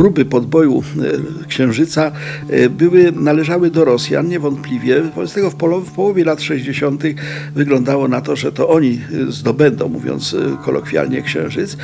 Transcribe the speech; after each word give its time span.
próby 0.00 0.24
podboju 0.24 0.82
y, 1.42 1.46
księżyca 1.46 2.12
y, 2.50 2.70
były, 2.70 3.12
należały 3.12 3.70
do 3.70 3.84
Rosjan 3.84 4.28
niewątpliwie. 4.28 5.02
Wobec 5.02 5.34
tego 5.34 5.50
w, 5.50 5.54
polo, 5.54 5.80
w 5.80 5.90
połowie 5.90 6.24
lat 6.24 6.42
60. 6.42 7.02
wyglądało 7.54 8.08
na 8.08 8.20
to, 8.20 8.36
że 8.36 8.52
to 8.52 8.68
oni 8.68 9.00
zdobędą, 9.28 9.88
mówiąc 9.88 10.36
kolokwialnie, 10.64 11.22
księżyc. 11.22 11.76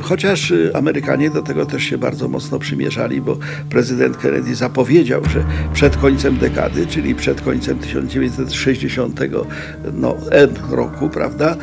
Chociaż 0.00 0.52
Amerykanie 0.74 1.30
do 1.30 1.42
tego 1.42 1.66
też 1.66 1.82
się 1.82 1.98
bardzo 1.98 2.28
mocno 2.28 2.58
przymierzali, 2.58 3.20
bo 3.20 3.38
prezydent 3.70 4.16
Kennedy 4.16 4.54
zapowiedział, 4.54 5.24
że 5.24 5.44
przed 5.74 5.96
końcem 5.96 6.36
dekady, 6.36 6.86
czyli 6.86 7.14
przed 7.14 7.40
końcem 7.40 7.78
1960 7.78 9.20
no, 9.92 10.16
N 10.30 10.50
roku, 10.70 11.08
prawda, 11.08 11.56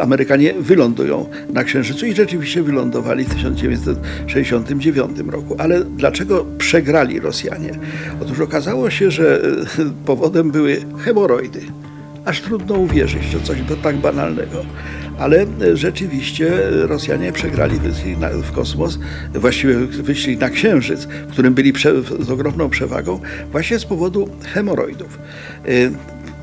Amerykanie 0.00 0.54
wylądują 0.54 1.26
na 1.52 1.64
księżycu 1.64 2.06
i 2.06 2.14
rzeczywiście 2.14 2.62
wylądowali 2.62 3.24
w 3.24 3.34
1960 3.34 4.22
1969 4.26 5.32
roku. 5.32 5.41
Ale 5.58 5.84
dlaczego 5.84 6.46
przegrali 6.58 7.20
Rosjanie? 7.20 7.70
Otóż 8.22 8.40
okazało 8.40 8.90
się, 8.90 9.10
że 9.10 9.42
e, 9.78 10.06
powodem 10.06 10.50
były 10.50 10.76
hemoroidy. 10.98 11.60
Aż 12.24 12.40
trudno 12.40 12.74
uwierzyć, 12.74 13.24
że 13.24 13.40
coś 13.40 13.58
tak 13.82 13.96
banalnego. 13.96 14.64
Ale 15.18 15.40
e, 15.40 15.76
rzeczywiście 15.76 16.52
Rosjanie 16.70 17.32
przegrali 17.32 17.78
wyścig 17.78 18.18
w 18.42 18.52
kosmos, 18.52 18.98
właściwie 19.34 19.74
wyścig 19.74 20.40
na 20.40 20.50
Księżyc, 20.50 21.04
w 21.04 21.32
którym 21.32 21.54
byli 21.54 21.72
z 22.20 22.30
ogromną 22.30 22.70
przewagą, 22.70 23.20
właśnie 23.52 23.78
z 23.78 23.84
powodu 23.84 24.28
hemoroidów. 24.54 25.18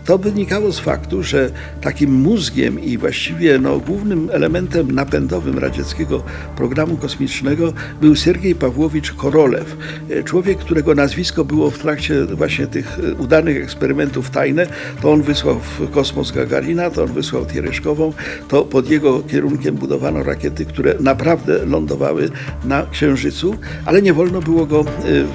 E, 0.09 0.11
to 0.11 0.17
wynikało 0.17 0.71
z 0.71 0.79
faktu, 0.79 1.23
że 1.23 1.49
takim 1.81 2.13
mózgiem 2.13 2.79
i 2.79 2.97
właściwie 2.97 3.59
no, 3.59 3.79
głównym 3.79 4.29
elementem 4.33 4.91
napędowym 4.91 5.59
radzieckiego 5.59 6.23
programu 6.55 6.97
kosmicznego 6.97 7.73
był 8.01 8.15
Sergiej 8.15 8.55
Pawłowicz 8.55 9.13
Korolew. 9.13 9.77
Człowiek, 10.25 10.57
którego 10.57 10.95
nazwisko 10.95 11.45
było 11.45 11.71
w 11.71 11.79
trakcie 11.79 12.25
właśnie 12.25 12.67
tych 12.67 12.99
udanych 13.19 13.63
eksperymentów 13.63 14.29
tajne, 14.29 14.67
to 15.01 15.11
on 15.11 15.21
wysłał 15.21 15.59
w 15.59 15.91
kosmos 15.91 16.31
Gagarina, 16.31 16.89
to 16.89 17.03
on 17.03 17.13
wysłał 17.13 17.45
Tieryszkową, 17.45 18.13
to 18.47 18.63
pod 18.63 18.89
jego 18.89 19.23
kierunkiem 19.23 19.75
budowano 19.75 20.23
rakiety, 20.23 20.65
które 20.65 20.95
naprawdę 20.99 21.65
lądowały 21.65 22.29
na 22.65 22.85
Księżycu, 22.91 23.55
ale 23.85 24.01
nie 24.01 24.13
wolno 24.13 24.41
było 24.41 24.65
go 24.65 24.85
y, 25.05 25.25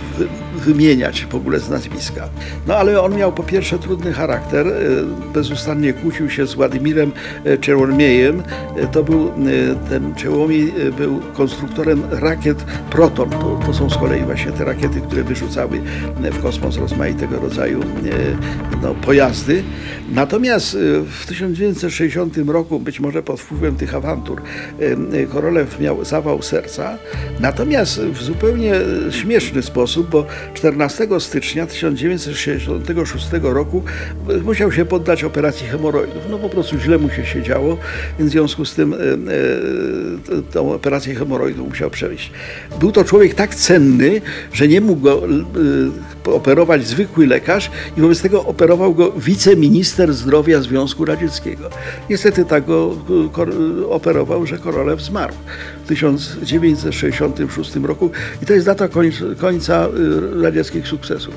wymieniać 0.65 1.27
w 1.31 1.35
ogóle 1.35 1.61
z 1.61 1.71
nazwiska. 1.71 2.29
No 2.67 2.77
ale 2.77 3.03
on 3.03 3.17
miał 3.17 3.33
po 3.33 3.43
pierwsze 3.43 3.79
trudny 3.79 4.13
charakter, 4.13 4.64
E, 4.65 5.33
bezustannie 5.35 5.93
kłócił 5.93 6.31
się 6.31 6.47
z 6.47 6.55
Władimirem 6.55 7.13
e, 7.45 7.59
Czełomiejem. 7.59 8.43
E, 8.77 8.87
to 8.87 9.05
był, 9.05 9.33
ten 9.89 10.15
Czełomiej 10.15 10.73
był 10.99 11.21
konstruktorem 11.35 12.03
rakiet 12.11 12.65
Proton. 12.91 13.31
To, 13.31 13.61
to 13.67 13.75
są 13.75 13.91
z 13.91 13.97
kolei 13.97 14.25
właśnie 14.25 14.53
te 14.53 14.65
rakiety, 14.65 15.01
które 15.01 15.23
wyrzucały 15.23 15.81
w 16.33 16.43
kosmos 16.43 16.77
rozmaitego 16.77 17.41
rodzaju 17.41 17.81
no, 18.83 18.95
pojazdy. 18.95 19.63
Natomiast 20.13 20.79
w 21.21 21.27
1960 21.27 22.37
roku, 22.47 22.81
być 22.81 23.01
może 23.01 23.23
pod 23.23 23.41
wpływem 23.41 23.77
tych 23.77 23.95
awantur, 23.95 24.43
Korolew 25.33 25.81
miał 25.81 26.05
zawał 26.05 26.43
serca. 26.43 26.99
Natomiast 27.41 28.01
w 28.01 28.23
zupełnie 28.23 28.75
śmieszny 29.11 29.63
sposób, 29.63 30.11
bo 30.11 30.27
14 30.55 31.09
stycznia 31.19 31.67
1966 31.67 33.27
roku 33.43 33.83
musiał 34.55 34.73
się 34.73 34.85
poddać 34.85 35.25
operacji 35.25 35.67
hemoroidów. 35.67 36.23
No 36.31 36.39
po 36.39 36.49
prostu 36.49 36.79
źle 36.79 36.99
mu 36.99 37.11
się 37.11 37.27
siedziało, 37.27 37.79
więc 38.19 38.31
w 38.31 38.33
związku 38.33 38.65
z 38.65 38.75
tym 38.75 38.93
e, 38.93 38.97
e, 38.97 40.43
tą 40.53 40.73
operację 40.73 41.15
hemoroidów 41.15 41.69
musiał 41.69 41.91
przejść. 41.91 42.31
Był 42.81 42.93
to 42.93 43.05
człowiek 43.05 43.35
tak 43.35 43.55
cenny, 43.55 44.21
że 44.53 44.69
nie 44.69 44.81
mógł 44.81 45.01
go 45.01 45.23
e, 46.27 46.33
operować 46.33 46.87
zwykły 46.87 47.27
lekarz 47.27 47.71
i 47.97 48.01
wobec 48.01 48.23
tego 48.23 48.45
operował 48.45 48.95
go 48.95 49.13
wiceminister 49.13 50.15
zdrowia 50.15 50.61
Związku 50.61 51.05
Radzieckiego. 51.05 51.71
Niestety 52.11 52.45
tak 52.45 52.65
go 52.65 52.97
operował, 53.89 54.47
że 54.47 54.59
Korolew 54.59 55.03
zmarł 55.03 55.35
w 55.85 55.89
1966 55.89 57.77
roku 57.77 58.11
i 58.43 58.47
to 58.47 58.53
jest 58.53 58.67
data 58.67 58.89
końca 59.39 59.89
radzieckich 60.43 60.89
sukcesów. 60.89 61.35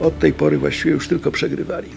Od 0.00 0.18
tej 0.18 0.32
pory 0.32 0.58
właściwie 0.58 0.90
już 0.90 1.08
tylko 1.08 1.30
przegrywali. 1.30 1.88